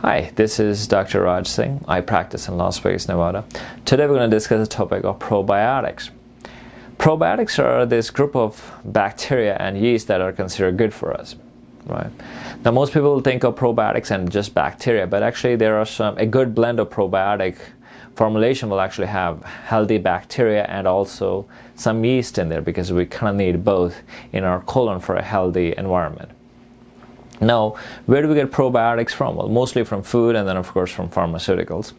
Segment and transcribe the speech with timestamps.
[0.00, 1.22] Hi, this is Dr.
[1.22, 1.84] Raj Singh.
[1.88, 3.44] I practice in Las Vegas, Nevada.
[3.84, 6.10] Today we're going to discuss the topic of probiotics.
[6.98, 11.34] Probiotics are this group of bacteria and yeast that are considered good for us.
[11.84, 12.12] Right.
[12.64, 16.26] Now most people think of probiotics and just bacteria, but actually there are some a
[16.26, 17.56] good blend of probiotic
[18.14, 23.30] formulation will actually have healthy bacteria and also some yeast in there because we kind
[23.30, 24.00] of need both
[24.32, 26.30] in our colon for a healthy environment.
[27.40, 29.36] Now, where do we get probiotics from?
[29.36, 31.92] Well, mostly from food and then, of course, from pharmaceuticals.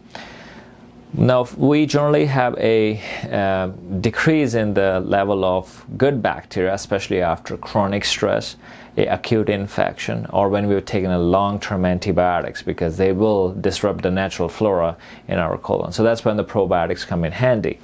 [1.12, 3.68] Now, we generally have a uh,
[4.00, 8.56] decrease in the level of good bacteria, especially after chronic stress,
[8.96, 14.50] acute infection, or when we've taken a long-term antibiotics because they will disrupt the natural
[14.50, 14.98] flora
[15.28, 15.94] in our colon.
[15.94, 17.80] So that's when the probiotics come in handy.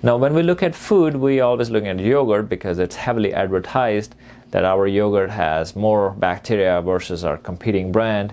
[0.00, 4.14] Now, when we look at food, we always look at yogurt because it's heavily advertised
[4.52, 8.32] that our yogurt has more bacteria versus our competing brand,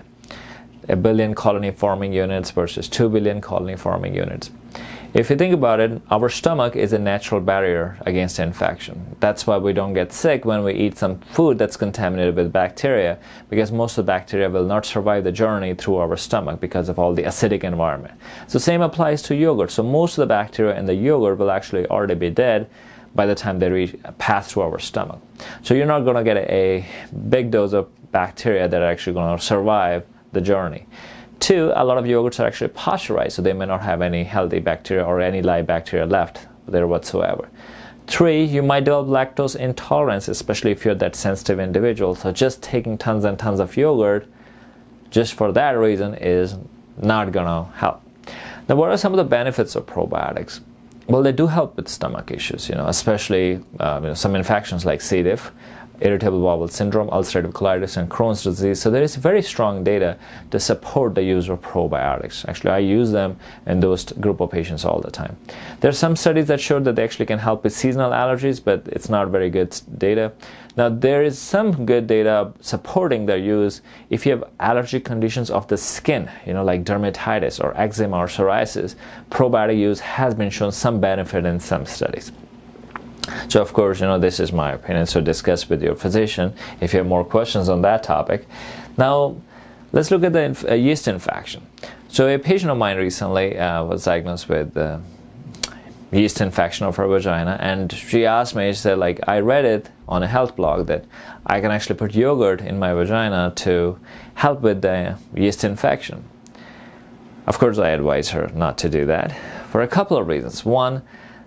[0.88, 4.48] a billion colony forming units versus 2 billion colony forming units.
[5.16, 9.16] If you think about it, our stomach is a natural barrier against infection.
[9.18, 13.18] That's why we don't get sick when we eat some food that's contaminated with bacteria,
[13.48, 16.98] because most of the bacteria will not survive the journey through our stomach because of
[16.98, 18.12] all the acidic environment.
[18.48, 19.70] So same applies to yogurt.
[19.70, 22.68] So most of the bacteria in the yogurt will actually already be dead
[23.14, 25.22] by the time they reach, pass through our stomach.
[25.62, 26.86] So you're not going to get a, a
[27.30, 30.86] big dose of bacteria that are actually going to survive the journey.
[31.38, 34.58] Two, a lot of yogurts are actually pasteurized, so they may not have any healthy
[34.58, 37.48] bacteria or any live bacteria left there whatsoever.
[38.06, 42.14] Three, you might develop lactose intolerance, especially if you're that sensitive individual.
[42.14, 44.26] So just taking tons and tons of yogurt,
[45.10, 46.54] just for that reason, is
[46.96, 48.00] not gonna help.
[48.68, 50.60] Now, what are some of the benefits of probiotics?
[51.08, 54.84] Well, they do help with stomach issues, you know, especially uh, you know, some infections
[54.84, 55.22] like C.
[55.22, 55.52] diff
[56.00, 58.80] irritable bowel syndrome, ulcerative colitis, and Crohn's disease.
[58.80, 60.18] So there is very strong data
[60.50, 62.46] to support the use of probiotics.
[62.48, 65.36] Actually, I use them in those group of patients all the time.
[65.80, 68.88] There are some studies that show that they actually can help with seasonal allergies, but
[68.88, 70.32] it's not very good data.
[70.76, 73.80] Now, there is some good data supporting their use
[74.10, 78.26] if you have allergic conditions of the skin, you know, like dermatitis or eczema or
[78.26, 78.94] psoriasis.
[79.30, 82.30] Probiotic use has been shown some benefit in some studies.
[83.48, 86.92] So of course, you know, this is my opinion, so discuss with your physician if
[86.92, 88.46] you have more questions on that topic.
[88.96, 89.36] Now,
[89.92, 91.66] let's look at the inf- uh, yeast infection.
[92.08, 94.98] So a patient of mine recently uh, was diagnosed with uh,
[96.12, 99.90] yeast infection of her vagina, and she asked me, she said, like, I read it
[100.08, 101.04] on a health blog that
[101.44, 103.98] I can actually put yogurt in my vagina to
[104.34, 106.24] help with the yeast infection.
[107.46, 109.36] Of course, I advise her not to do that
[109.70, 110.64] for a couple of reasons.
[110.64, 111.02] One,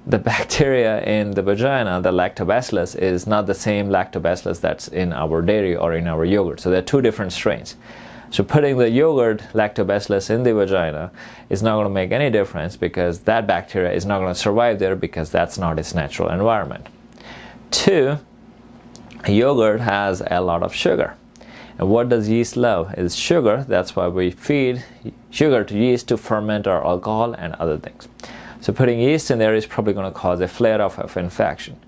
[0.08, 5.42] the bacteria in the vagina, the lactobacillus, is not the same lactobacillus that's in our
[5.42, 6.62] dairy or in our yogurt.
[6.62, 7.76] So they're two different strains.
[8.32, 11.12] So putting the yogurt lactobacillus in the vagina
[11.50, 14.80] is not going to make any difference because that bacteria is not going to survive
[14.80, 16.88] there because that's not its natural environment.
[17.72, 18.18] Two,
[19.28, 21.16] yogurt has a lot of sugar.
[21.80, 22.94] And what does yeast love?
[22.96, 23.66] Is sugar.
[23.68, 24.84] That's why we feed
[25.32, 28.08] sugar to yeast to ferment our alcohol and other things.
[28.62, 31.80] So putting yeast in there is probably going to cause a flare-up of infection.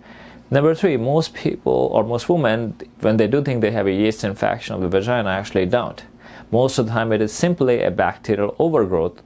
[0.49, 4.23] Number three, most people or most women, when they do think they have a yeast
[4.23, 6.01] infection of the vagina, actually don't.
[6.51, 9.21] Most of the time, it is simply a bacterial overgrowth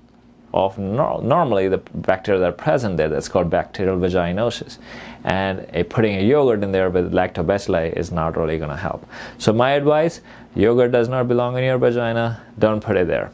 [0.53, 3.09] of no- normally the bacteria that are present there.
[3.09, 4.77] That's called bacterial vaginosis.
[5.23, 9.05] And a, putting a yogurt in there with lactobacilli is not really going to help.
[9.37, 10.21] So my advice:
[10.55, 12.41] yogurt does not belong in your vagina.
[12.57, 13.31] Don't put it there.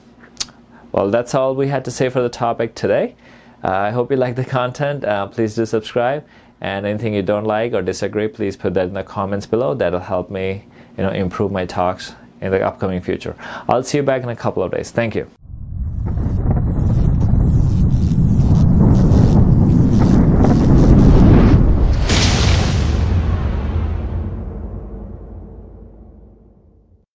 [0.92, 3.16] Well, that's all we had to say for the topic today.
[3.64, 5.04] Uh, I hope you like the content.
[5.06, 6.26] Uh, please do subscribe.
[6.62, 9.74] And anything you don't like or disagree, please put that in the comments below.
[9.74, 10.66] That'll help me,
[10.98, 13.36] you know, improve my talks in the upcoming future.
[13.68, 14.92] I'll see you back in a couple of days.
[14.92, 15.28] Thank you.